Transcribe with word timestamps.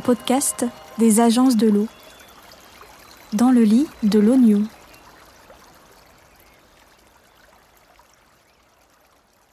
Podcast 0.00 0.66
des 0.98 1.20
agences 1.20 1.56
de 1.56 1.68
l'eau. 1.68 1.86
Dans 3.32 3.50
le 3.50 3.62
lit 3.62 3.86
de 4.02 4.18
l'oignon. 4.18 4.62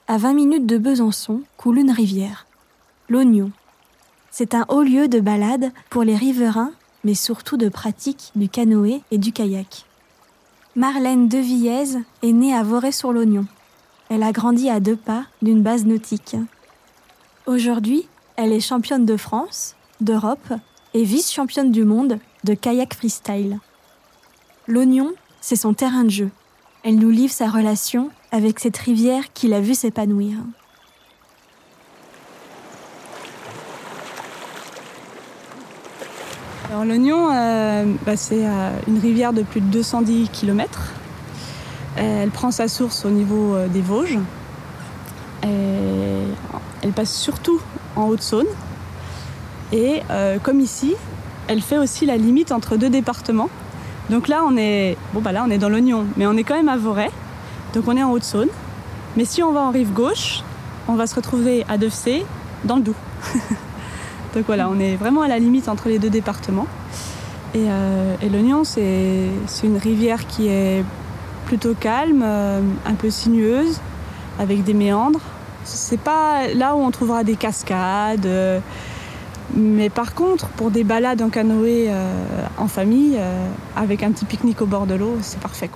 À 0.07 0.17
20 0.17 0.33
minutes 0.33 0.65
de 0.65 0.77
Besançon 0.77 1.41
coule 1.57 1.79
une 1.79 1.91
rivière, 1.91 2.47
l'Oignon. 3.09 3.51
C'est 4.31 4.55
un 4.55 4.65
haut 4.69 4.81
lieu 4.81 5.07
de 5.07 5.19
balade 5.19 5.71
pour 5.89 6.03
les 6.03 6.15
riverains, 6.15 6.71
mais 7.03 7.13
surtout 7.13 7.57
de 7.57 7.69
pratique 7.69 8.31
du 8.35 8.49
canoë 8.49 9.01
et 9.11 9.17
du 9.17 9.31
kayak. 9.31 9.85
Marlène 10.75 11.27
Devillez 11.27 11.99
est 12.23 12.31
née 12.31 12.55
à 12.55 12.63
Voré-sur-l'Oignon. 12.63 13.45
Elle 14.09 14.23
a 14.23 14.31
grandi 14.31 14.69
à 14.69 14.79
deux 14.79 14.95
pas 14.95 15.25
d'une 15.41 15.61
base 15.61 15.85
nautique. 15.85 16.35
Aujourd'hui, 17.45 18.07
elle 18.35 18.53
est 18.53 18.59
championne 18.59 19.05
de 19.05 19.17
France, 19.17 19.75
d'Europe 20.01 20.53
et 20.93 21.03
vice-championne 21.03 21.71
du 21.71 21.83
monde 21.83 22.19
de 22.43 22.53
kayak 22.53 22.93
freestyle. 22.93 23.59
L'Oignon, 24.67 25.11
c'est 25.41 25.55
son 25.55 25.73
terrain 25.73 26.03
de 26.03 26.09
jeu. 26.09 26.29
Elle 26.83 26.95
nous 26.95 27.09
livre 27.09 27.33
sa 27.33 27.49
relation 27.49 28.09
avec 28.31 28.59
cette 28.59 28.77
rivière 28.77 29.33
qui 29.33 29.47
l'a 29.47 29.59
vu 29.59 29.75
s'épanouir. 29.75 30.37
Alors 36.69 36.85
l'Oignon, 36.85 37.29
euh, 37.33 37.85
bah, 38.05 38.15
c'est 38.15 38.45
euh, 38.45 38.69
une 38.87 38.99
rivière 38.99 39.33
de 39.33 39.41
plus 39.41 39.59
de 39.59 39.65
210 39.65 40.29
km. 40.29 40.93
Elle 41.97 42.29
prend 42.29 42.51
sa 42.51 42.67
source 42.67 43.05
au 43.05 43.09
niveau 43.09 43.55
euh, 43.55 43.67
des 43.67 43.81
Vosges. 43.81 44.19
Elle 45.41 46.93
passe 46.93 47.13
surtout 47.13 47.59
en 47.95 48.07
Haute-Saône. 48.07 48.47
Et 49.71 50.01
comme 50.43 50.59
ici, 50.59 50.95
elle 51.47 51.61
fait 51.61 51.77
aussi 51.77 52.05
la 52.05 52.17
limite 52.17 52.51
entre 52.51 52.77
deux 52.77 52.89
départements. 52.89 53.49
Donc 54.09 54.27
là, 54.27 54.43
on 54.47 54.57
est, 54.57 54.97
bon, 55.13 55.21
bah 55.21 55.31
là, 55.31 55.43
on 55.47 55.51
est 55.51 55.57
dans 55.59 55.69
l'Oignon, 55.69 56.05
mais 56.17 56.25
on 56.25 56.33
est 56.33 56.43
quand 56.43 56.55
même 56.55 56.69
à 56.69 56.77
Voray. 56.77 57.09
Donc 57.73 57.87
on 57.87 57.95
est 57.95 58.03
en 58.03 58.11
Haute-Saône. 58.11 58.49
Mais 59.17 59.25
si 59.25 59.43
on 59.43 59.51
va 59.51 59.61
en 59.61 59.71
rive 59.71 59.93
gauche, 59.93 60.43
on 60.87 60.95
va 60.95 61.07
se 61.07 61.15
retrouver 61.15 61.65
à 61.69 61.77
Devcé, 61.77 62.25
dans 62.63 62.77
le 62.77 62.81
Doubs. 62.81 62.95
Donc 64.35 64.45
voilà, 64.45 64.69
on 64.69 64.79
est 64.79 64.95
vraiment 64.95 65.21
à 65.21 65.27
la 65.27 65.39
limite 65.39 65.67
entre 65.67 65.89
les 65.89 65.99
deux 65.99 66.09
départements. 66.09 66.67
Et, 67.55 67.65
euh, 67.67 68.15
c'est 68.63 69.67
une 69.67 69.77
rivière 69.77 70.27
qui 70.27 70.47
est 70.47 70.83
plutôt 71.45 71.73
calme, 71.73 72.21
euh, 72.23 72.61
un 72.85 72.93
peu 72.93 73.09
sinueuse, 73.09 73.79
avec 74.39 74.63
des 74.63 74.73
méandres. 74.73 75.21
C'est 75.63 75.99
pas 75.99 76.47
là 76.53 76.75
où 76.75 76.79
on 76.79 76.91
trouvera 76.91 77.23
des 77.23 77.35
cascades. 77.35 78.27
Euh, 79.55 79.59
mais 79.59 79.89
par 79.89 80.13
contre, 80.13 80.47
pour 80.49 80.71
des 80.71 80.83
balades 80.83 81.21
en 81.21 81.29
canoë 81.29 81.89
en 82.57 82.67
famille, 82.67 83.19
avec 83.75 84.03
un 84.03 84.11
petit 84.11 84.25
pique-nique 84.25 84.61
au 84.61 84.65
bord 84.65 84.85
de 84.85 84.95
l'eau, 84.95 85.17
c'est 85.21 85.39
parfait. 85.39 85.69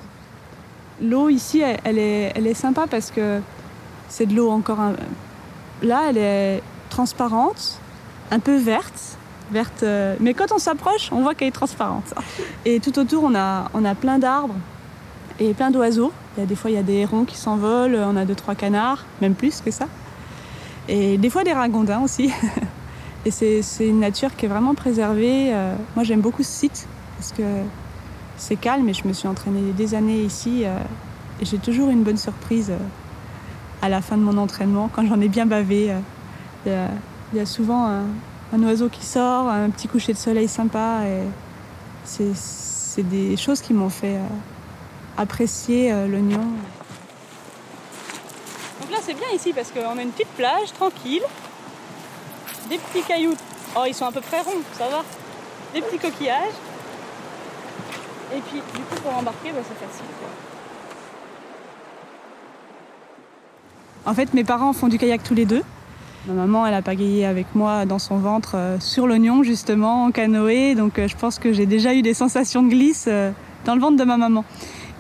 L'eau 1.02 1.29
ici, 1.29 1.61
elle, 1.83 1.97
est, 1.97 2.31
elle 2.35 2.47
est 2.47 2.53
sympa 2.53 2.85
parce 2.89 3.11
que 3.11 3.41
c'est 4.09 4.25
de 4.25 4.35
l'eau 4.35 4.49
encore. 4.49 4.79
Un... 4.79 4.94
Là, 5.81 6.03
elle 6.09 6.17
est 6.17 6.61
transparente, 6.89 7.79
un 8.31 8.39
peu 8.39 8.56
verte. 8.56 9.17
verte 9.51 9.84
euh, 9.84 10.16
mais 10.19 10.34
quand 10.34 10.51
on 10.51 10.59
s'approche, 10.59 11.09
on 11.11 11.22
voit 11.22 11.34
qu'elle 11.34 11.47
est 11.47 11.51
transparente. 11.51 12.13
Et 12.66 12.79
tout 12.79 12.97
autour, 13.00 13.23
on 13.23 13.35
a, 13.35 13.69
on 13.73 13.84
a 13.84 13.95
plein 13.95 14.19
d'arbres 14.19 14.55
et 15.40 15.53
plein 15.55 15.72
d'oiseaux. 15.72 16.13
Il 16.38 16.41
y 16.41 16.44
a 16.44 16.45
des 16.45 16.55
fois, 16.55 16.69
il 16.69 16.75
y 16.75 16.79
a 16.79 16.84
des 16.84 16.94
hérons 16.94 17.25
qui 17.25 17.38
s'envolent, 17.38 17.95
on 17.95 18.16
a 18.16 18.23
deux, 18.23 18.35
trois 18.35 18.53
canards, 18.53 19.03
même 19.19 19.34
plus 19.34 19.61
que 19.61 19.72
ça. 19.72 19.88
Et 20.88 21.17
des 21.17 21.29
fois, 21.31 21.44
des 21.44 21.53
ragondins 21.53 22.01
aussi. 22.01 22.31
Et 23.25 23.31
c'est 23.31 23.88
une 23.88 24.00
nature 24.00 24.35
qui 24.35 24.45
est 24.45 24.50
vraiment 24.50 24.75
préservée. 24.75 25.53
Euh, 25.53 25.75
moi, 25.95 26.03
j'aime 26.03 26.22
beaucoup 26.22 26.44
ce 26.44 26.51
site 26.51 26.88
parce 27.17 27.31
que 27.31 27.44
c'est 28.38 28.57
calme 28.57 28.88
et 28.89 28.94
je 28.94 29.07
me 29.07 29.13
suis 29.13 29.28
entraînée 29.28 29.72
des 29.72 29.95
années 29.95 30.22
ici. 30.22 30.63
Euh, 30.66 30.78
et 31.41 31.45
j'ai 31.45 31.57
toujours 31.57 31.89
une 31.89 32.03
bonne 32.03 32.17
surprise 32.17 32.72
à 33.81 33.89
la 33.89 34.01
fin 34.01 34.17
de 34.17 34.22
mon 34.22 34.38
entraînement, 34.38 34.89
quand 34.94 35.06
j'en 35.06 35.19
ai 35.19 35.29
bien 35.29 35.45
bavé. 35.45 35.94
Il 36.66 36.72
y 37.34 37.39
a 37.39 37.45
souvent 37.45 37.88
un, 37.88 38.63
oiseau 38.63 38.88
qui 38.88 39.06
sort, 39.06 39.50
un 39.50 39.69
petit 39.69 39.88
coucher 39.88 40.13
de 40.13 40.17
soleil 40.17 40.47
sympa. 40.47 41.01
Et 41.05 41.23
c'est 42.05 43.09
des 43.09 43.38
choses 43.38 43.61
qui 43.61 43.73
m'ont 43.73 43.90
fait 43.90 44.17
euh, 44.17 44.28
apprécier 45.17 45.91
euh, 45.91 46.07
l'oignon. 46.07 46.41
Donc 48.81 48.91
là, 48.91 48.97
c'est 49.01 49.13
bien 49.13 49.28
ici 49.34 49.53
parce 49.53 49.72
qu'on 49.72 49.97
a 49.97 50.01
une 50.01 50.11
petite 50.11 50.34
plage 50.35 50.72
tranquille, 50.73 51.23
des 52.69 52.78
petits 52.78 53.03
cailloux. 53.07 53.35
Oh, 53.75 53.84
ils 53.88 53.94
sont 53.94 54.06
à 54.06 54.12
peu 54.12 54.22
près 54.22 54.41
ronds, 54.41 54.62
ça 54.78 54.88
va. 54.88 55.03
Des 55.74 55.81
petits 55.81 55.97
coquillages. 55.97 56.53
Et 58.35 58.40
puis, 58.40 58.62
du 58.75 58.81
coup, 58.81 58.96
pour 59.01 59.16
embarquer, 59.16 59.51
bah, 59.51 59.59
c'est 59.68 59.85
facile. 59.85 60.06
En 64.06 64.13
fait, 64.13 64.34
mes 64.34 64.44
parents 64.44 64.73
font 64.73 64.88
du 64.88 64.97
kayak 64.97 65.23
tous 65.23 65.34
les 65.34 65.46
deux. 65.46 65.63
Ma 66.28 66.34
maman, 66.34 66.66
elle 66.66 66.73
a 66.73 66.81
pagayé 66.81 67.25
avec 67.25 67.47
moi 67.53 67.85
dans 67.85 68.00
son 68.00 68.18
ventre 68.18 68.56
euh, 68.56 68.79
sur 68.79 69.07
l'oignon, 69.07 69.44
justement, 69.44 70.06
en 70.06 70.12
canoë. 70.12 70.75
Donc 70.75 71.00
euh, 71.00 71.07
je 71.07 71.16
pense 71.16 71.38
que 71.38 71.53
j'ai 71.53 71.66
déjà 71.66 71.94
eu 71.94 72.02
des 72.02 72.13
sensations 72.13 72.63
de 72.63 72.69
glisse 72.69 73.06
euh, 73.07 73.31
dans 73.66 73.75
le 73.75 73.81
ventre 73.81 73.97
de 73.97 74.03
ma 74.03 74.18
maman. 74.18 74.46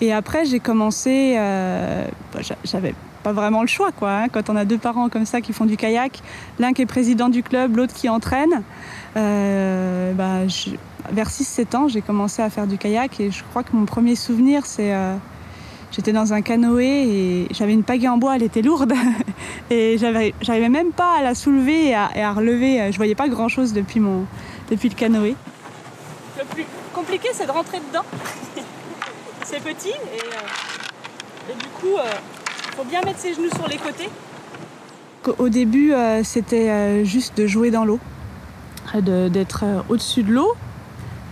Et 0.01 0.13
après, 0.13 0.45
j'ai 0.45 0.59
commencé. 0.59 1.35
Bah, 1.35 2.41
j'avais 2.63 2.93
pas 3.23 3.33
vraiment 3.33 3.61
le 3.61 3.67
choix, 3.67 3.91
quoi. 3.91 4.11
Hein, 4.11 4.29
quand 4.29 4.49
on 4.49 4.55
a 4.55 4.65
deux 4.65 4.77
parents 4.77 5.09
comme 5.09 5.25
ça 5.25 5.41
qui 5.41 5.53
font 5.53 5.65
du 5.65 5.77
kayak, 5.77 6.21
l'un 6.59 6.73
qui 6.73 6.81
est 6.81 6.85
président 6.85 7.29
du 7.29 7.43
club, 7.43 7.77
l'autre 7.77 7.93
qui 7.93 8.09
entraîne. 8.09 8.63
Bah, 9.15 10.39
vers 11.11 11.29
6-7 11.29 11.75
ans, 11.75 11.87
j'ai 11.87 12.01
commencé 12.01 12.41
à 12.41 12.49
faire 12.49 12.67
du 12.67 12.77
kayak 12.77 13.19
et 13.19 13.31
je 13.31 13.43
crois 13.43 13.63
que 13.63 13.75
mon 13.75 13.85
premier 13.85 14.15
souvenir, 14.15 14.65
c'est 14.65 14.93
J'étais 15.95 16.11
dans 16.11 16.33
un 16.33 16.41
canoë 16.41 16.83
et 16.83 17.47
j'avais 17.51 17.73
une 17.73 17.83
pagaie 17.83 18.07
en 18.07 18.17
bois, 18.17 18.35
elle 18.35 18.41
était 18.41 18.63
lourde. 18.63 18.93
et 19.69 19.97
j'arrivais 19.99 20.69
même 20.69 20.91
pas 20.91 21.19
à 21.19 21.21
la 21.21 21.35
soulever 21.35 21.89
et 21.89 21.93
à, 21.93 22.33
relever. 22.33 22.91
Je 22.91 22.97
voyais 22.97 23.13
pas 23.13 23.27
grand 23.27 23.47
chose 23.47 23.73
depuis, 23.73 23.99
mon, 23.99 24.25
depuis 24.71 24.89
le 24.89 24.95
canoë. 24.95 25.35
Le 26.39 26.45
plus 26.45 26.65
compliqué, 26.95 27.29
c'est 27.33 27.45
de 27.45 27.51
rentrer 27.51 27.77
dedans. 27.77 28.05
c'est 29.45 29.61
petit 29.61 29.89
et, 29.89 30.23
euh, 30.23 31.53
du 31.59 31.67
coup, 31.79 31.95
euh, 31.99 32.09
faut 32.75 32.83
bien 32.83 33.01
mettre 33.01 33.19
ses 33.19 33.33
genoux 33.33 33.49
sur 33.55 33.67
les 33.67 33.77
côtés. 33.77 34.09
Au 35.37 35.49
début, 35.49 35.93
euh, 35.93 36.23
c'était 36.23 37.05
juste 37.05 37.37
de 37.37 37.47
jouer 37.47 37.71
dans 37.71 37.85
l'eau, 37.85 37.99
d'être 38.95 39.63
au-dessus 39.89 40.23
de 40.23 40.33
l'eau 40.33 40.53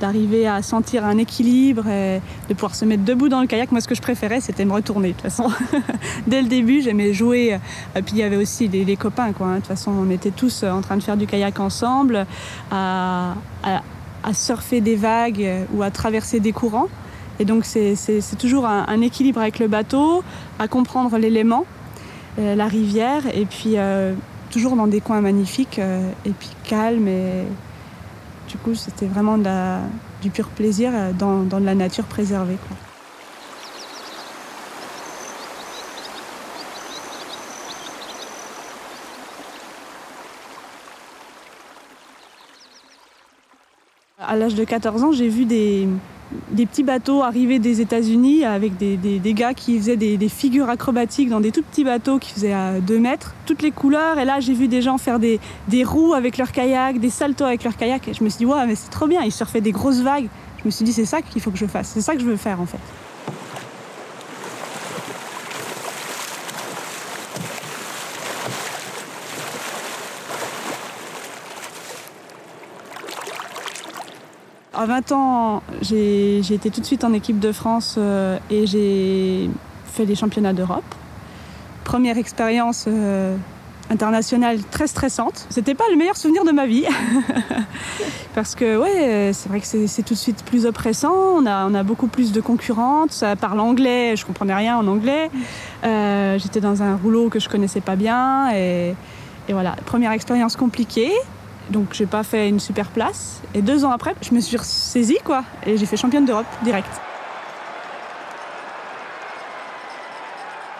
d'arriver 0.01 0.47
à 0.47 0.61
sentir 0.63 1.05
un 1.05 1.17
équilibre 1.17 1.87
et 1.87 2.21
de 2.49 2.53
pouvoir 2.55 2.75
se 2.75 2.83
mettre 2.85 3.03
debout 3.03 3.29
dans 3.29 3.39
le 3.39 3.47
kayak. 3.47 3.71
Moi, 3.71 3.79
ce 3.81 3.87
que 3.87 3.95
je 3.95 4.01
préférais, 4.01 4.41
c'était 4.41 4.65
me 4.65 4.73
retourner. 4.73 5.09
De 5.09 5.13
toute 5.13 5.21
façon, 5.21 5.49
dès 6.27 6.41
le 6.41 6.47
début, 6.47 6.81
j'aimais 6.81 7.13
jouer. 7.13 7.59
Et 7.95 8.01
puis, 8.01 8.13
il 8.13 8.17
y 8.17 8.23
avait 8.23 8.35
aussi 8.35 8.67
les, 8.67 8.97
copains. 8.97 9.31
Quoi. 9.31 9.47
Hein. 9.47 9.53
De 9.53 9.57
toute 9.59 9.67
façon, 9.67 9.91
on 9.91 10.09
était 10.09 10.31
tous 10.31 10.63
en 10.63 10.81
train 10.81 10.97
de 10.97 11.03
faire 11.03 11.17
du 11.17 11.27
kayak 11.27 11.59
ensemble, 11.59 12.25
à, 12.71 13.35
surfer 14.33 14.81
des 14.81 14.95
vagues 14.95 15.47
ou 15.73 15.83
à 15.83 15.91
traverser 15.91 16.39
des 16.39 16.51
courants. 16.51 16.89
Et 17.41 17.45
donc, 17.45 17.65
c'est 17.65 18.37
toujours 18.37 18.67
un, 18.67 19.01
équilibre 19.01 19.41
avec 19.41 19.57
le 19.57 19.67
bateau, 19.67 20.23
à 20.59 20.67
comprendre 20.67 21.17
l'élément, 21.17 21.65
euh, 22.37 22.53
la 22.53 22.67
rivière, 22.67 23.23
et 23.35 23.45
puis 23.45 23.77
euh, 23.77 24.13
toujours 24.51 24.75
dans 24.75 24.85
des 24.85 25.01
coins 25.01 25.21
magnifiques, 25.21 25.79
euh, 25.79 26.07
et 26.23 26.29
puis 26.29 26.49
calme 26.65 27.07
et 27.07 27.45
du 28.47 28.57
coup, 28.57 28.75
c'était 28.75 29.07
vraiment 29.07 29.39
du 30.21 30.29
pur 30.29 30.49
plaisir 30.49 30.91
euh, 30.93 31.13
dans, 31.13 31.41
de 31.41 31.65
la 31.65 31.73
nature 31.73 32.03
préservée. 32.03 32.57
À 44.19 44.35
l'âge 44.35 44.53
de 44.53 44.63
14 44.63 45.03
ans, 45.03 45.11
j'ai 45.11 45.27
vu 45.27 45.45
des, 45.45 45.87
des 46.51 46.65
petits 46.65 46.83
bateaux 46.83 47.23
arrivés 47.23 47.59
des 47.59 47.81
États-Unis 47.81 48.45
avec 48.45 48.77
des, 48.77 49.33
gars 49.33 49.53
qui 49.53 49.77
faisaient 49.77 49.97
des, 49.97 50.29
figures 50.29 50.69
acrobatiques 50.69 51.29
dans 51.29 51.41
des 51.41 51.51
tout 51.51 51.61
petits 51.61 51.83
bateaux 51.83 52.19
qui 52.19 52.33
faisaient 52.33 52.53
à 52.53 52.79
2 52.79 52.99
mètres, 52.99 53.35
toutes 53.45 53.61
les 53.61 53.71
couleurs. 53.71 54.19
Et 54.19 54.25
là, 54.25 54.39
j'ai 54.39 54.53
vu 54.53 54.67
des 54.67 54.81
gens 54.81 54.97
faire 54.97 55.19
des, 55.19 55.39
roues 55.83 56.13
avec 56.13 56.37
leur 56.37 56.51
kayak, 56.51 56.99
des 56.99 57.09
saltos 57.09 57.45
avec 57.45 57.63
leur 57.63 57.75
kayak. 57.75 58.07
Et 58.07 58.13
je 58.13 58.23
me 58.23 58.29
suis 58.29 58.39
dit, 58.39 58.45
ouais, 58.45 58.65
mais 58.67 58.75
c'est 58.75 58.89
trop 58.89 59.07
bien, 59.07 59.21
ils 59.23 59.31
surfaient 59.31 59.61
des 59.61 59.71
grosses 59.71 60.01
vagues. 60.01 60.27
Je 60.59 60.65
me 60.65 60.71
suis 60.71 60.85
dit, 60.85 60.93
c'est 60.93 61.05
ça 61.05 61.21
qu'il 61.21 61.41
faut 61.41 61.51
que 61.51 61.57
je 61.57 61.65
fasse, 61.65 61.89
c'est 61.89 62.01
ça 62.01 62.13
que 62.13 62.21
je 62.21 62.25
veux 62.25 62.37
faire 62.37 62.61
en 62.61 62.65
fait. 62.65 62.79
À 74.81 74.87
20 74.87 75.11
ans, 75.11 75.61
j'ai 75.83 76.39
été 76.39 76.71
tout 76.71 76.81
de 76.81 76.85
suite 76.87 77.03
en 77.03 77.13
équipe 77.13 77.37
de 77.37 77.51
France 77.51 77.97
euh, 77.99 78.39
et 78.49 78.65
j'ai 78.65 79.47
fait 79.85 80.05
les 80.05 80.15
championnats 80.15 80.53
d'Europe. 80.53 80.95
Première 81.83 82.17
expérience 82.17 82.85
euh, 82.87 83.37
internationale 83.91 84.57
très 84.71 84.87
stressante. 84.87 85.45
C'était 85.51 85.75
pas 85.75 85.83
le 85.91 85.97
meilleur 85.97 86.17
souvenir 86.17 86.45
de 86.45 86.51
ma 86.51 86.65
vie. 86.65 86.85
Parce 88.33 88.55
que, 88.55 88.75
ouais, 88.79 89.31
c'est 89.33 89.49
vrai 89.49 89.59
que 89.59 89.67
c'est 89.67 90.01
tout 90.01 90.15
de 90.15 90.19
suite 90.19 90.43
plus 90.45 90.65
oppressant. 90.65 91.13
On 91.13 91.45
a, 91.45 91.83
beaucoup 91.83 92.07
plus 92.07 92.31
de 92.31 92.41
concurrentes. 92.41 93.11
Ça 93.11 93.35
parle 93.35 93.59
anglais. 93.59 94.15
Je 94.15 94.25
comprenais 94.25 94.55
rien 94.55 94.77
en 94.77 94.87
anglais. 94.87 95.29
Euh, 95.83 96.39
j'étais 96.39 96.59
dans 96.59 96.81
un 96.81 96.95
rouleau 96.95 97.29
que 97.29 97.39
je 97.39 97.49
connaissais 97.49 97.81
pas 97.81 97.95
bien. 97.95 98.49
Et 98.51 98.95
voilà, 99.47 99.75
première 99.85 100.11
expérience 100.11 100.55
compliquée. 100.55 101.11
Donc, 101.71 101.93
j'ai 101.93 102.05
pas 102.05 102.23
fait 102.23 102.49
une 102.49 102.59
super 102.59 102.89
place. 102.89 103.41
Et 103.53 103.61
deux 103.61 103.85
ans 103.85 103.91
après, 103.91 104.15
je 104.21 104.33
me 104.35 104.39
suis 104.39 104.57
saisie, 104.61 105.17
quoi. 105.23 105.43
Et 105.65 105.77
j'ai 105.77 105.85
fait 105.85 105.97
championne 105.97 106.25
d'Europe 106.25 106.45
direct. 106.63 106.89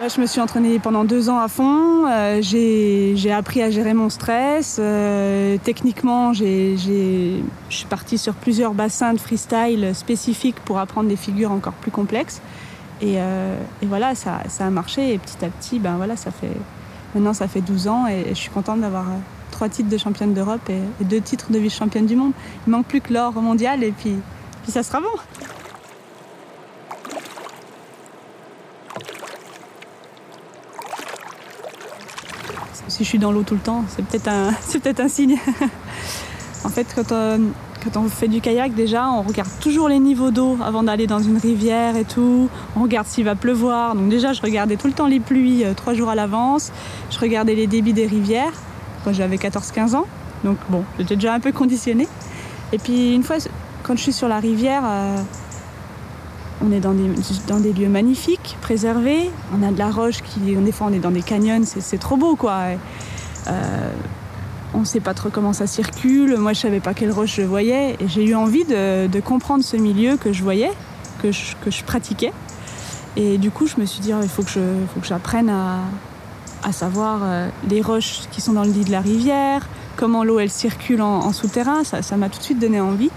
Je 0.08 0.20
me 0.20 0.26
suis 0.26 0.40
entraînée 0.40 0.80
pendant 0.80 1.04
deux 1.04 1.30
ans 1.30 1.38
à 1.38 1.46
fond. 1.46 2.06
Euh, 2.08 2.40
j'ai 2.42 3.32
appris 3.32 3.62
à 3.62 3.70
gérer 3.70 3.94
mon 3.94 4.10
stress. 4.10 4.78
Euh, 4.80 5.58
techniquement, 5.62 6.32
je 6.32 6.74
suis 7.68 7.86
partie 7.86 8.18
sur 8.18 8.34
plusieurs 8.34 8.74
bassins 8.74 9.14
de 9.14 9.20
freestyle 9.20 9.92
spécifiques 9.94 10.58
pour 10.64 10.80
apprendre 10.80 11.08
des 11.08 11.14
figures 11.14 11.52
encore 11.52 11.74
plus 11.74 11.92
complexes. 11.92 12.42
Et, 13.00 13.14
euh, 13.18 13.56
voilà, 13.82 14.16
ça, 14.16 14.40
ça, 14.48 14.66
a 14.66 14.70
marché. 14.70 15.14
Et 15.14 15.18
petit 15.18 15.44
à 15.44 15.48
petit, 15.48 15.78
ben 15.78 15.94
voilà, 15.96 16.16
ça 16.16 16.32
fait, 16.32 16.56
maintenant 17.14 17.32
ça 17.32 17.46
fait 17.46 17.60
12 17.60 17.86
ans 17.86 18.08
et, 18.08 18.30
je 18.30 18.34
suis 18.34 18.50
contente 18.50 18.80
d'avoir 18.80 19.04
trois 19.62 19.68
titres 19.68 19.90
de 19.90 19.96
championne 19.96 20.34
d'Europe 20.34 20.68
et, 20.70 21.04
deux 21.04 21.20
titres 21.20 21.52
de 21.52 21.58
vice-championne 21.60 22.04
du 22.04 22.16
monde. 22.16 22.32
Il 22.66 22.70
manque 22.72 22.86
plus 22.86 23.00
que 23.00 23.12
l'or 23.12 23.32
mondial 23.34 23.84
et 23.84 23.92
puis, 23.92 24.16
puis 24.64 24.72
ça 24.72 24.82
sera 24.82 25.00
bon. 25.00 25.06
si 32.88 33.04
je 33.04 33.08
suis 33.08 33.20
dans 33.20 33.30
l'eau 33.30 33.44
tout 33.44 33.54
le 33.54 33.60
temps, 33.60 33.84
c'est 33.88 34.04
peut-être 34.04 34.26
un, 34.26 34.50
peut-être 34.72 34.98
un 34.98 35.08
signe. 35.08 35.38
en 36.64 36.68
fait, 36.68 36.88
quand, 36.96 37.12
euh, 37.12 37.38
quand 37.84 38.00
on 38.00 38.08
fait 38.08 38.26
du 38.26 38.40
kayak, 38.40 38.74
déjà, 38.74 39.08
on 39.10 39.22
regarde 39.22 39.48
toujours 39.60 39.88
les 39.88 40.00
niveaux 40.00 40.32
d'eau 40.32 40.58
avant 40.62 40.82
d'aller 40.82 41.06
dans 41.06 41.20
une 41.20 41.38
rivière 41.38 41.96
et 41.96 42.04
tout. 42.04 42.48
On 42.74 42.82
regarde 42.82 43.06
s'il 43.06 43.24
va 43.24 43.36
pleuvoir. 43.36 43.94
Donc 43.94 44.08
déjà, 44.08 44.32
je 44.32 44.42
regardais 44.42 44.74
tout 44.74 44.88
le 44.88 44.92
temps 44.92 45.06
les 45.06 45.20
pluies 45.20 45.64
euh, 45.64 45.72
trois 45.72 45.94
jours 45.94 46.08
à 46.08 46.16
l'avance. 46.16 46.72
Je 47.10 47.20
regardais 47.20 47.54
les 47.54 47.68
débits 47.68 47.92
des 47.92 48.08
rivières 48.08 48.54
quand 49.04 49.12
j'avais 49.12 49.36
14-15 49.36 49.94
ans. 49.94 50.06
Donc 50.44 50.58
bon, 50.68 50.84
j'étais 50.98 51.16
déjà 51.16 51.34
un 51.34 51.40
peu 51.40 51.52
conditionnée. 51.52 52.08
Et 52.72 52.78
puis 52.78 53.14
une 53.14 53.22
fois, 53.22 53.36
quand 53.82 53.96
je 53.96 54.02
suis 54.02 54.12
sur 54.12 54.28
la 54.28 54.40
rivière, 54.40 54.82
euh, 54.84 55.16
on 56.64 56.72
est 56.72 56.80
dans 56.80 56.92
des, 56.92 57.10
dans 57.48 57.60
des, 57.60 57.72
lieux 57.72 57.88
magnifiques, 57.88 58.56
préservés. 58.60 59.30
On 59.56 59.62
a 59.66 59.70
de 59.70 59.78
la 59.78 59.90
roche 59.90 60.22
qui, 60.22 60.40
des 60.40 60.72
fois, 60.72 60.88
on 60.90 60.92
est 60.92 61.00
dans 61.00 61.10
des 61.10 61.22
canyons, 61.22 61.62
c'est 61.64 61.98
trop 61.98 62.16
beau, 62.16 62.36
quoi. 62.36 62.76
Euh, 63.48 63.92
on 64.74 64.80
ne 64.80 64.84
sait 64.84 65.00
pas 65.00 65.12
trop 65.12 65.28
comment 65.28 65.52
ça 65.52 65.66
circule. 65.66 66.36
Moi, 66.38 66.52
je 66.52 66.60
savais 66.60 66.80
pas 66.80 66.94
quelle 66.94 67.10
roche 67.10 67.36
je 67.36 67.42
voyais, 67.42 67.96
et 67.98 68.08
j'ai 68.08 68.24
eu 68.24 68.34
envie 68.34 68.64
de, 68.64 69.06
de, 69.06 69.20
comprendre 69.20 69.64
ce 69.64 69.76
milieu 69.76 70.16
que 70.16 70.32
je 70.32 70.42
voyais, 70.42 70.70
que 71.20 71.32
je, 71.32 71.56
que 71.64 71.70
je, 71.70 71.82
pratiquais. 71.82 72.32
Et 73.16 73.38
du 73.38 73.50
coup, 73.50 73.66
je 73.66 73.78
me 73.78 73.84
suis 73.84 74.00
dit, 74.00 74.12
oh, 74.14 74.20
il 74.22 74.28
faut 74.28 74.42
que 74.42 75.06
j'apprenne 75.06 75.50
à, 75.50 75.80
à, 76.62 76.72
savoir 76.72 77.20
euh, 77.22 77.48
les 77.68 77.80
roches 77.80 78.22
qui 78.30 78.40
sont 78.40 78.52
dans 78.52 78.64
le 78.64 78.70
lit 78.70 78.84
de 78.84 78.90
la 78.90 79.00
rivière, 79.00 79.68
comment 79.96 80.24
l'eau 80.24 80.38
elle 80.38 80.50
circule 80.50 81.02
en, 81.02 81.32
souterrain. 81.32 81.84
Ça 81.84 82.16
m'a 82.16 82.28
tout 82.28 82.38
de 82.38 82.44
suite 82.44 82.58
donné 82.58 82.80
envie 82.80 83.10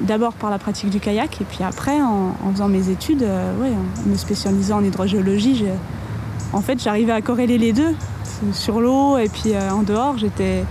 d'abord 0.00 0.32
par 0.34 0.50
la 0.50 0.58
pratique 0.58 0.90
du 0.90 1.00
kayak 1.00 1.40
et 1.40 1.44
puis 1.44 1.64
après 1.64 2.00
en, 2.00 2.34
faisant 2.52 2.68
mes 2.68 2.88
études, 2.88 3.22
euh, 3.22 3.52
en 4.06 4.08
me 4.08 4.16
spécialisant 4.16 4.78
en 4.78 4.84
hydrogéologie, 4.84 5.64
en 6.52 6.60
fait 6.60 6.82
j'arrivais 6.82 7.12
à 7.12 7.20
corréler 7.20 7.58
les 7.58 7.72
deux 7.72 7.94
sur 8.52 8.80
l'eau 8.80 9.18
et 9.18 9.28
puis 9.28 9.54
euh, 9.54 9.70
en 9.70 9.82
dehors 9.82 10.18
j'étais 10.18 10.64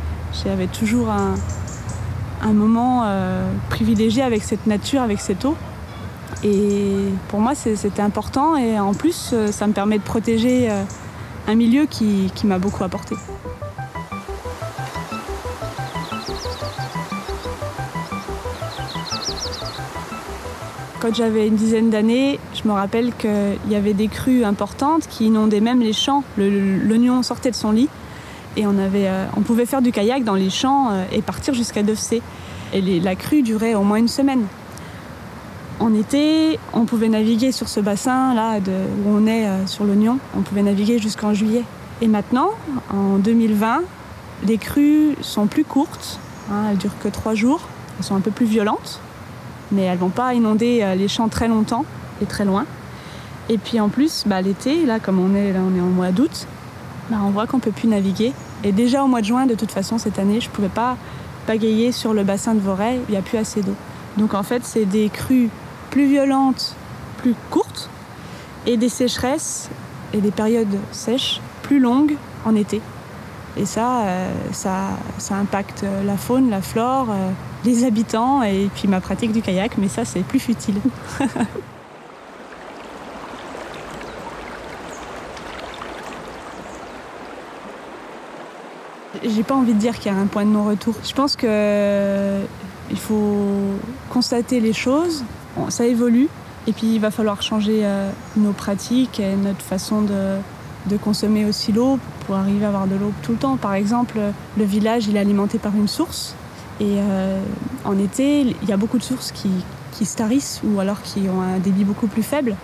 j'avais 0.44 0.68
toujours 0.68 1.10
un, 1.10 2.54
moment 2.54 3.04
euh, 3.06 3.50
privilégié 3.69 4.22
avec 4.22 4.44
cette 4.44 4.68
nature, 4.68 5.02
avec 5.02 5.19
cette 5.19 5.46
eau. 5.46 5.56
Et 6.44 6.94
pour 7.30 7.40
moi 7.40 7.56
c'était 7.56 8.02
important 8.02 8.56
et 8.56 8.80
en 8.80 8.94
plus 8.94 9.34
ça 9.52 9.68
me 9.68 9.74
permet 9.74 9.98
de 9.98 10.04
protéger 10.04 10.69
un 11.47 11.56
milieu 11.56 11.86
qui, 11.86 12.31
m'a 12.44 12.59
beaucoup 12.59 12.83
apporté. 12.83 13.15
Quand 21.00 21.13
j'avais 21.13 21.47
une 21.47 21.56
dizaine 21.56 21.89
d'années, 21.92 22.39
je 22.53 22.68
me 22.68 22.74
rappelle 22.74 23.13
qu'il 23.13 23.59
y 23.69 23.75
avait 23.75 23.94
des 23.94 24.07
crues 24.07 24.44
importantes 24.44 25.07
qui 25.07 25.25
inondaient 25.25 25.59
même 25.59 25.81
les 25.81 25.94
champs. 25.94 26.24
L'oignon 26.38 27.21
sortait 27.21 27.51
de 27.51 27.56
son 27.56 27.71
lit 27.71 27.89
et 28.57 28.65
euh, 28.65 29.25
on 29.36 29.42
pouvait 29.42 29.65
faire 29.65 29.81
du 29.81 29.92
kayak 29.92 30.24
dans 30.24 30.36
les 30.36 30.50
champs 30.50 30.89
euh, 30.92 31.03
et 31.12 31.21
partir 31.21 31.53
jusqu'à 31.53 31.83
Devcé. 31.83 32.21
Et 32.74 32.81
la 33.00 33.15
crue 33.15 33.44
durait 33.44 33.75
au 33.75 33.83
moins 33.83 33.97
une 33.97 34.07
semaine. 34.07 34.47
En 35.80 35.94
été, 35.94 36.60
on 36.74 36.86
pouvait 36.86 37.10
naviguer 37.10 37.51
sur 37.51 37.68
ce 37.68 37.80
bassin 37.80 38.33
là 38.33 38.60
où 38.60 39.10
on 39.10 39.27
est 39.27 39.48
euh, 39.48 39.68
sur 39.68 39.83
l'oignon. 39.83 40.19
On 40.38 40.42
pouvait 40.42 40.63
naviguer 40.63 41.00
jusqu'en 41.00 41.33
juillet. 41.33 41.63
Et 42.01 42.07
maintenant, 42.07 42.51
en 42.94 43.18
2020, 43.18 43.81
les 44.45 44.57
crues 44.57 45.16
sont 45.22 45.48
plus 45.48 45.66
courtes. 45.66 46.19
Hein, 46.51 46.69
elles 46.72 46.77
durent 46.77 47.00
que 47.00 47.10
trois 47.10 47.36
jours. 47.36 47.62
Elles 47.98 48.06
sont 48.06 48.16
un 48.16 48.22
peu 48.22 48.31
plus 48.31 48.45
violentes 48.45 49.00
mais 49.72 49.83
elles 49.83 49.98
vont 49.98 50.10
pas 50.10 50.33
inonder 50.33 50.80
euh, 50.81 50.95
les 50.95 51.07
champs 51.07 51.30
très 51.30 51.48
longtemps 51.48 51.86
et 52.21 52.25
très 52.25 52.45
loin. 52.45 52.66
Et 53.50 53.57
puis 53.57 53.80
en 53.80 53.89
plus, 53.89 54.24
bah, 54.25 54.42
l'été, 54.42 54.86
là 54.86 55.00
comme 55.00 55.19
on 55.19 55.36
est 55.36 55.54
là, 55.54 55.60
on 55.60 55.75
est 55.75 55.81
en 55.81 55.86
mois 55.86 56.12
d'août, 56.12 56.48
bah, 57.10 57.18
on 57.24 57.30
voit 57.30 57.48
qu'on 57.48 57.60
peut 57.60 57.71
plus 57.71 57.88
naviguer. 57.88 58.33
Et 58.63 58.71
déjà 58.71 59.04
au 59.04 59.07
mois 59.07 59.21
de 59.21 59.25
juin, 59.25 59.45
de 59.45 59.56
toute 59.56 59.71
façon, 59.71 59.98
cette 59.98 60.18
année, 60.18 60.42
je 60.42 60.50
pouvais 60.50 60.69
pas 60.69 60.98
pagayer 61.45 61.92
sur 61.92 62.13
le 62.13 62.24
bassin 62.24 62.56
de 62.56 62.60
Voray, 62.60 63.00
il 63.07 63.12
n'y 63.12 63.18
a 63.18 63.21
plus 63.21 63.38
assez 63.38 63.62
d'eau. 63.62 63.75
Donc 64.18 64.33
en 64.33 64.44
fait, 64.44 64.63
c'est 64.63 64.86
des 64.86 65.10
crues 65.10 65.50
plus 65.90 66.08
violentes, 66.08 66.76
plus 67.18 67.36
courtes, 67.50 67.90
et 68.66 68.78
des 68.78 68.90
sécheresses 68.90 69.70
et 70.14 70.19
des 70.19 70.31
périodes 70.31 70.78
sèches 70.92 71.42
plus 71.62 71.80
longues 71.80 72.16
en 72.45 72.56
été. 72.56 72.81
Et 73.57 73.66
ça, 73.66 74.02
euh, 74.02 74.31
ça, 74.52 74.90
ça 75.18 75.36
impacte 75.36 75.86
la 76.06 76.18
faune, 76.18 76.50
la 76.50 76.62
flore, 76.62 77.07
euh, 77.09 77.31
les 77.64 77.86
habitants 77.86 78.44
et 78.44 78.69
puis 78.76 78.88
ma 78.88 79.00
pratique 79.02 79.31
du 79.31 79.42
kayak, 79.42 79.78
mais 79.78 79.88
ça 79.88 80.04
c'est 80.06 80.24
plus 80.24 80.40
futile. 80.40 80.76
J'ai 89.24 89.44
pas 89.44 89.56
envie 89.56 89.74
de 89.74 89.80
dire 89.80 89.98
qu'il 89.98 90.12
y 90.12 90.16
a 90.16 90.18
un 90.18 90.28
point 90.28 90.45
de 90.45 90.52
non-retour. 90.52 90.94
Je 91.04 91.14
pense 91.14 91.36
que 91.36 91.48
euh, 91.50 92.45
il 92.92 93.00
faut 93.00 93.50
constater 94.09 94.59
les 94.59 94.74
choses, 94.74 95.24
ça 95.69 95.85
évolue, 95.85 96.30
et 96.68 96.74
puis 96.74 96.95
il 96.95 97.00
va 97.00 97.12
falloir 97.12 97.42
changer 97.42 97.81
euh, 97.83 98.09
nos 98.38 98.52
pratiques 98.52 99.19
et 99.19 99.35
notre 99.35 99.62
façon 99.62 100.02
de, 100.02 100.38
consommer 101.04 101.45
aussi 101.45 101.71
l'eau 101.71 102.00
pour 102.26 102.35
arriver 102.35 102.64
à 102.64 102.69
avoir 102.69 102.88
de 102.88 102.95
l'eau 102.95 103.12
tout 103.21 103.33
le 103.33 103.38
temps. 103.38 103.57
Par 103.57 103.74
exemple, 103.74 104.19
le 104.57 104.64
village 104.64 105.07
il 105.07 105.18
est 105.18 105.19
alimenté 105.19 105.57
par 105.57 105.76
une 105.76 105.88
source 105.88 106.35
et 106.80 106.97
euh, 106.97 107.42
en 107.83 107.97
été, 107.97 108.42
il 108.42 108.69
y 108.69 108.71
a 108.71 108.78
beaucoup 108.78 108.97
de 108.97 109.04
sources 109.04 109.31
qui, 109.31 109.50
qui 109.92 110.06
se 110.06 110.16
tarissent 110.16 110.62
ou 110.64 110.80
alors 110.80 111.02
qui 111.02 111.28
ont 111.30 111.42
un 111.42 111.59
débit 111.59 111.83
beaucoup 111.83 112.07
plus 112.07 112.24
faible. 112.24 112.56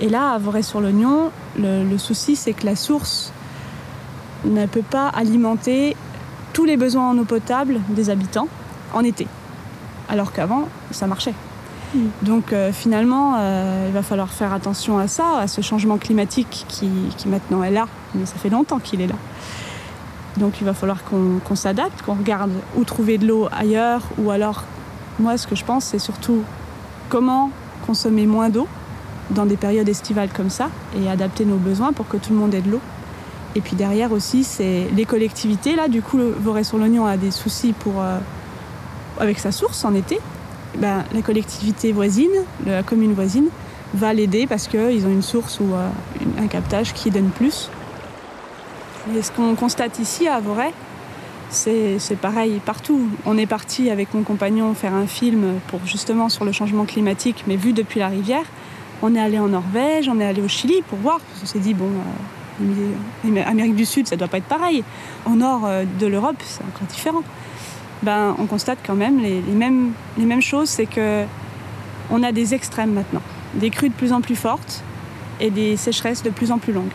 Et 0.00 0.08
là, 0.08 0.32
à 0.32 0.38
Voray-sur-l'Oignon, 0.38 1.30
le, 1.58 1.84
le 1.84 1.98
souci, 1.98 2.36
c'est 2.36 2.52
que 2.52 2.66
la 2.66 2.76
source 2.76 3.32
ne 4.44 4.66
peut 4.66 4.82
pas 4.82 5.08
alimenter 5.08 5.96
tous 6.52 6.64
les 6.64 6.76
besoins 6.76 7.10
en 7.10 7.18
eau 7.18 7.24
potable 7.24 7.80
des 7.90 8.10
habitants 8.10 8.48
en 8.92 9.02
été. 9.04 9.26
Alors 10.08 10.32
qu'avant, 10.32 10.68
ça 10.90 11.06
marchait. 11.06 11.34
Donc 12.22 12.52
euh, 12.52 12.72
finalement, 12.72 13.34
euh, 13.38 13.86
il 13.88 13.92
va 13.92 14.02
falloir 14.02 14.30
faire 14.30 14.52
attention 14.52 14.98
à 14.98 15.06
ça, 15.06 15.38
à 15.38 15.46
ce 15.46 15.60
changement 15.60 15.98
climatique 15.98 16.64
qui, 16.68 16.88
maintenant 17.26 17.62
est 17.62 17.70
là, 17.70 17.86
mais 18.14 18.26
ça 18.26 18.34
fait 18.36 18.50
longtemps 18.50 18.78
qu'il 18.78 19.00
est 19.00 19.06
là. 19.06 19.14
Donc 20.36 20.60
il 20.60 20.64
va 20.64 20.74
falloir 20.74 21.04
qu'on 21.04 21.40
qu 21.46 21.54
s'adapte, 21.54 22.02
qu'on 22.02 22.14
regarde 22.14 22.50
où 22.76 22.84
trouver 22.84 23.18
de 23.18 23.26
l'eau 23.26 23.48
ailleurs 23.52 24.02
ou 24.18 24.30
alors 24.30 24.64
moi 25.20 25.38
ce 25.38 25.46
que 25.46 25.54
je 25.54 25.64
pense 25.64 25.84
c'est 25.84 26.00
surtout 26.00 26.42
comment 27.08 27.52
consommer 27.86 28.26
moins 28.26 28.48
d'eau 28.48 28.66
dans 29.30 29.46
des 29.46 29.56
périodes 29.56 29.88
estivales 29.88 30.30
comme 30.34 30.50
ça 30.50 30.70
et 30.98 31.08
adapter 31.08 31.44
nos 31.44 31.56
besoins 31.56 31.92
pour 31.92 32.08
que 32.08 32.16
tout 32.16 32.32
le 32.32 32.38
monde 32.38 32.52
ait 32.52 32.62
de 32.62 32.70
l'eau. 32.70 32.80
Et 33.54 33.60
puis 33.60 33.76
derrière 33.76 34.10
aussi 34.10 34.42
c'est 34.42 34.88
les 34.96 35.04
collectivités 35.04 35.76
là 35.76 35.86
du 35.86 36.02
coup 36.02 36.16
le 36.16 36.30
Voré 36.30 36.64
sur 36.64 36.78
l'oignon 36.78 37.06
a 37.06 37.16
des 37.16 37.30
soucis 37.30 37.72
euh, 37.86 38.18
avec 39.20 39.38
sa 39.38 39.52
source 39.52 39.84
en 39.84 39.94
été. 39.94 40.18
Ben, 40.78 41.04
la 41.12 41.22
collectivité 41.22 41.92
voisine, 41.92 42.32
la 42.66 42.82
commune 42.82 43.12
voisine 43.12 43.48
va 43.94 44.12
l'aider 44.12 44.46
parce 44.46 44.66
qu'ils 44.66 45.06
ont 45.06 45.10
une 45.10 45.22
source 45.22 45.60
ou 45.60 45.72
euh, 45.72 45.88
un 46.42 46.46
captage 46.48 46.92
qui 46.92 47.10
donne 47.10 47.30
plus 47.30 47.70
Et 49.14 49.22
ce 49.22 49.30
qu'on 49.30 49.54
constate 49.54 49.98
ici 50.00 50.26
à 50.26 50.40
Voray, 50.40 50.72
c'est 51.50 52.18
pareil 52.20 52.60
partout. 52.64 53.08
On 53.24 53.38
est 53.38 53.46
parti 53.46 53.90
avec 53.90 54.12
mon 54.14 54.22
compagnon 54.22 54.74
faire 54.74 54.94
un 54.94 55.06
film 55.06 55.60
pour 55.68 55.80
justement 55.84 56.28
sur 56.28 56.44
le 56.44 56.52
changement 56.52 56.84
climatique, 56.84 57.44
mais 57.46 57.56
vu 57.56 57.72
depuis 57.72 58.00
la 58.00 58.08
rivière. 58.08 58.44
On 59.02 59.14
est 59.14 59.20
allé 59.20 59.38
en 59.38 59.48
Norvège, 59.48 60.08
on 60.08 60.18
est 60.18 60.24
allé 60.24 60.42
au 60.42 60.48
Chili 60.48 60.82
pour 60.88 60.98
voir. 60.98 61.20
On 61.42 61.46
s'est 61.46 61.58
dit 61.58 61.74
bon, 61.74 61.90
euh, 62.62 63.42
Amérique 63.46 63.76
du 63.76 63.84
Sud, 63.84 64.08
ça 64.08 64.16
doit 64.16 64.28
pas 64.28 64.38
être 64.38 64.44
pareil. 64.44 64.82
Au 65.26 65.36
nord 65.36 65.62
euh, 65.64 65.84
de 66.00 66.06
l'Europe, 66.06 66.36
c'est 66.44 66.62
encore 66.62 66.88
différent. 66.88 67.22
Ben, 68.02 68.34
on 68.38 68.46
constate 68.46 68.78
quand 68.86 68.94
même 68.94 69.20
les, 69.20 69.40
mêmes, 69.40 70.42
choses, 70.42 70.68
c'est 70.68 70.86
que 70.86 71.24
on 72.10 72.22
a 72.22 72.32
des 72.32 72.54
extrêmes 72.54 72.92
maintenant, 72.92 73.22
des 73.54 73.70
crues 73.70 73.88
de 73.88 73.94
plus 73.94 74.12
en 74.12 74.20
plus 74.20 74.36
fortes 74.36 74.82
et 75.40 75.50
des 75.50 75.76
sécheresses 75.76 76.22
de 76.22 76.30
plus 76.30 76.52
en 76.52 76.58
plus 76.58 76.72
longues. 76.72 76.92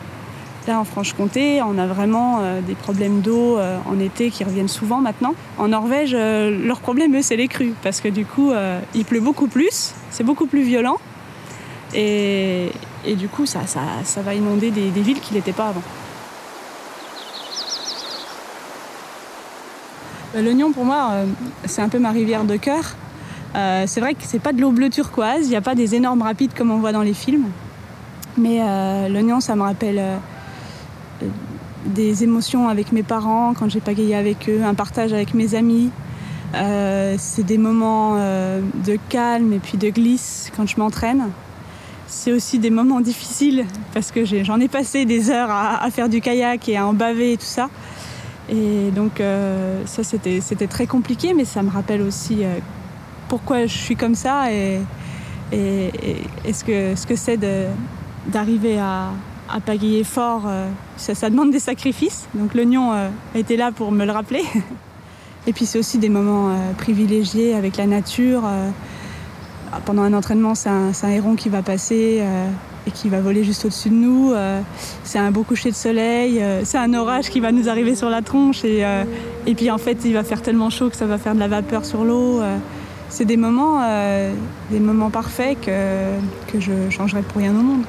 Là, 0.68 0.79
en 0.79 0.84
Franche-Comté, 0.84 1.62
on 1.63 1.79
a 1.79 1.88
vraiment 1.88 2.39
euh, 2.41 2.62
des 2.62 2.75
problèmes 2.75 3.22
d'eau 3.22 3.58
euh, 3.58 3.79
en 3.89 4.00
été 4.00 4.29
qui 4.29 4.44
reviennent 4.44 4.68
souvent 4.68 5.01
maintenant. 5.01 5.34
En 5.58 5.70
Norvège, 5.70 6.13
leur 6.13 6.79
problème, 6.79 7.15
eux, 7.15 7.24
c'est 7.24 7.38
les 7.38 7.48
crues, 7.48 7.74
parce 7.82 8.01
que 8.01 8.08
du 8.08 8.25
coup, 8.25 8.51
il 8.94 9.06
pleut 9.06 9.22
beaucoup 9.22 9.48
plus, 9.48 9.94
c'est 10.12 10.24
beaucoup 10.24 10.46
plus 10.46 10.62
violent, 10.62 10.98
et, 11.96 12.72
du 13.18 13.27
coup, 13.27 13.46
ça 13.46 13.62
va 14.18 14.34
inonder 14.36 14.70
des, 14.70 14.89
des 14.91 15.01
villes 15.01 15.22
qui 15.22 15.34
n'étaient 15.34 15.53
pas 15.53 15.70
avant. 15.70 15.82
L'oignon, 20.36 20.71
pour 20.71 20.86
moi, 20.86 21.09
euh, 21.12 21.25
c'est 21.65 21.81
un 21.81 21.89
peu 21.89 22.00
ma 22.00 22.12
rivière 22.12 22.43
de 22.43 22.55
cœur. 22.57 22.95
Euh, 23.55 23.86
c'est 23.88 24.00
vrai 24.00 24.13
que 24.13 24.21
c'est 24.24 24.39
pas 24.39 24.53
de 24.53 24.62
l'eau 24.62 24.71
bleu 24.71 24.89
turquoise, 24.89 25.45
il 25.45 25.50
n'y 25.50 25.55
a 25.55 25.62
pas 25.62 25.75
des 25.75 25.95
énormes 25.95 26.21
rapides 26.21 26.53
comme 26.55 26.69
on 26.69 26.77
voit 26.77 26.91
dans 26.91 27.01
les 27.01 27.15
films. 27.15 27.45
Mais 28.38 28.59
euh, 28.62 29.09
l'oignon, 29.09 29.39
ça 29.39 29.55
me 29.55 29.63
rappelle 29.63 30.00
euh, 30.00 30.17
des 31.86 32.24
émotions 32.24 32.69
avec 32.69 32.91
mes 32.91 33.03
parents 33.03 33.53
quand 33.53 33.69
j'ai 33.69 33.81
pagayé 33.81 34.15
avec 34.15 34.50
eux, 34.50 34.63
un 34.63 34.74
partage 34.74 35.13
avec 35.13 35.33
mes 35.33 35.55
amis. 35.55 35.91
Euh, 36.55 37.15
c'est 37.19 37.43
des 37.43 37.57
moments 37.57 38.15
de 38.15 38.98
calme 39.09 39.53
et 39.53 39.59
puis 39.59 39.77
de 39.77 39.89
glisse 39.89 40.51
quand 40.55 40.67
je 40.67 40.77
m'entraîne. 40.77 41.29
C'est 42.07 42.31
aussi 42.31 42.59
des 42.59 42.69
moments 42.69 43.01
difficiles 43.01 43.65
parce 43.93 44.12
que 44.12 44.24
j'en 44.25 44.59
ai, 44.59 44.67
passé 44.67 45.05
des 45.05 45.29
heures 45.31 45.51
à, 45.51 45.89
faire 45.91 46.09
du 46.09 46.21
kayak 46.21 46.69
et 46.69 46.77
à 46.77 46.88
en 46.88 46.93
baver 46.93 47.33
et 47.33 47.38
tout 47.38 47.43
ça. 47.43 47.69
Et 48.51 48.89
donc 48.91 49.20
euh, 49.20 49.84
ça 49.86 50.03
c'était 50.03 50.68
très 50.68 50.88
compliqué, 50.88 51.34
mais 51.34 51.46
ça 51.46 51.62
me 51.62 51.70
rappelle 51.70 52.01
aussi 52.01 52.44
euh, 52.44 52.58
pourquoi 53.27 53.65
je 53.65 53.77
suis 53.77 53.96
comme 53.96 54.15
ça 54.15 54.51
et, 54.51 54.79
ce 55.51 56.63
que 56.63 56.96
c'est 56.96 57.36
ce 57.36 57.36
que 57.36 57.68
d'arriver 58.27 58.79
à, 58.79 59.12
à 59.50 59.60
pagayer 59.60 60.03
fort. 60.03 60.44
Euh, 60.48 60.68
ça, 60.98 61.29
demande 61.29 61.51
des 61.51 61.60
sacrifices. 61.60 62.27
Donc 62.34 62.53
l'oignon 62.53 62.91
a 62.91 63.10
été 63.36 63.56
là 63.56 63.72
pour 63.72 63.91
me 63.91 64.06
le 64.06 64.12
rappeler. 64.12 64.44
et 65.48 65.53
puis 65.53 65.65
c'est 65.65 65.79
aussi 65.79 65.98
des 65.98 66.10
moments 66.10 66.56
privilégiés 66.77 67.56
avec 67.56 67.77
la 67.77 67.88
nature. 67.88 68.44
Pendant 69.86 70.01
un 70.01 70.13
entraînement, 70.13 70.56
c'est 70.56 70.70
un, 70.70 71.10
héron 71.10 71.36
qui 71.36 71.50
va 71.50 71.62
passer 71.62 72.24
qui 72.91 73.10
va 73.10 73.22
voler 73.22 73.43
juste 73.43 73.65
au-dessus 73.65 73.89
de 73.89 73.96
nous. 73.96 74.31
Euh, 74.34 74.62
c'est 75.03 75.19
un 75.19 75.31
beau 75.31 75.43
coucher 75.43 75.72
de 75.72 75.75
soleil, 75.75 76.41
euh, 76.41 76.62
c'est 76.63 76.77
un 76.77 76.93
orage 76.93 77.29
qui 77.29 77.39
va 77.39 77.51
nous 77.51 77.69
arriver 77.69 77.96
sur 77.96 78.10
la 78.10 78.22
tronche 78.22 78.63
et, 78.63 78.86
euh, 78.86 79.03
et 79.46 79.55
puis 79.55 79.72
en 79.72 79.77
fait, 79.77 79.98
il 80.05 80.13
va 80.13 80.24
faire 80.24 80.41
tellement 80.41 80.69
chaud 80.69 80.89
que 80.89 80.96
ça 80.96 81.05
va 81.05 81.17
faire 81.17 81.36
de 81.36 81.39
la 81.39 81.48
vapeur 81.48 81.86
sur 81.86 82.03
l'eau. 82.03 82.41
C'est 83.10 83.25
des 83.25 83.38
moments, 83.38 83.81
des 84.69 84.79
moments 84.79 85.10
parfaits 85.10 85.60
que, 85.62 86.51
que 86.51 86.60
je 86.60 86.91
changerais 86.91 87.24
pour 87.24 87.38
rien 87.38 87.51
au 87.51 87.63
monde. 87.63 87.84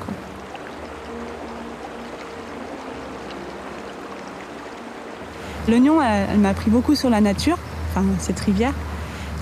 L'oignon, 5.68 6.00
elle, 6.00 6.26
elle 6.32 6.38
m'a 6.38 6.48
appris 6.48 6.70
beaucoup 6.70 6.94
sur 6.94 7.10
la 7.10 7.20
nature, 7.20 7.58
enfin 7.90 8.04
cette 8.18 8.40
rivière, 8.40 8.72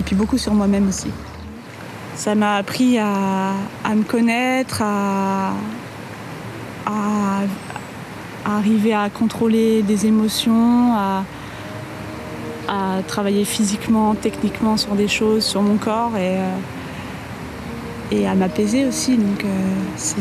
et 0.01 0.03
puis 0.03 0.15
beaucoup 0.15 0.37
sur 0.37 0.53
moi-même 0.53 0.89
aussi 0.89 1.11
ça 2.19 2.35
m'a 2.35 2.55
appris 2.57 2.97
à, 2.97 3.53
à, 3.85 3.95
me 3.95 4.03
connaître, 4.03 4.81
à, 4.81 5.53
à, 6.85 7.43
arriver 8.45 8.93
à 8.93 9.09
contrôler 9.09 9.83
des 9.83 10.05
émotions, 10.05 10.93
à, 10.95 11.23
à, 12.67 13.01
travailler 13.07 13.45
physiquement, 13.45 14.15
techniquement 14.15 14.75
sur 14.75 14.95
des 14.95 15.07
choses, 15.07 15.45
sur 15.45 15.61
mon 15.61 15.77
corps 15.77 16.17
et, 16.17 16.39
euh, 16.39 16.57
et 18.11 18.27
à 18.27 18.35
m'apaiser 18.35 18.85
aussi. 18.85 19.15
Donc, 19.15 19.45
euh, 19.45 20.17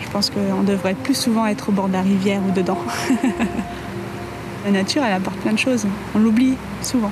je 0.00 0.08
pense 0.10 0.30
qu'on 0.30 0.62
devrait 0.62 0.94
plus 0.94 1.16
souvent 1.16 1.46
être 1.46 1.70
au 1.70 1.72
bord 1.72 1.88
de 1.88 1.94
la 1.94 2.02
rivière 2.02 2.42
ou 2.48 2.52
dedans. 2.52 2.78
la 4.64 4.70
nature, 4.70 5.02
elle 5.04 5.14
apporte 5.14 5.38
plein 5.38 5.54
de 5.54 5.58
choses. 5.58 5.84
On 6.14 6.20
l'oublie 6.20 6.54
souvent. 6.80 7.10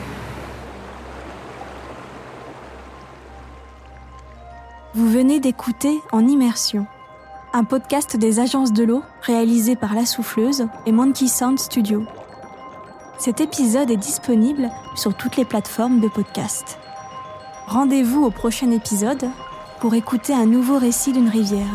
Vous 4.94 5.08
venez 5.08 5.40
d'écouter 5.40 6.02
En 6.12 6.28
Immersion, 6.28 6.87
un 7.54 7.64
podcast 7.64 8.18
des 8.18 8.40
agences 8.40 8.75
de 8.75 8.84
l'eau 8.84 9.02
réalisé 9.22 9.75
par 9.75 9.94
La 9.94 10.04
Souffleuse 10.04 10.66
et 10.84 10.92
Monkey 10.92 11.28
Sound 11.28 11.58
Studio. 11.58 12.04
Cet 13.16 13.40
épisode 13.40 13.90
est 13.90 13.96
disponible 13.96 14.68
sur 14.94 15.14
toutes 15.14 15.38
les 15.38 15.46
plateformes 15.46 16.00
de 16.00 16.08
podcast. 16.08 16.78
Rendez-vous 17.66 18.22
au 18.22 18.30
prochain 18.30 18.70
épisode 18.70 19.30
pour 19.80 19.94
écouter 19.94 20.34
un 20.34 20.44
nouveau 20.44 20.76
récit 20.76 21.14
d'une 21.14 21.30
rivière. 21.30 21.72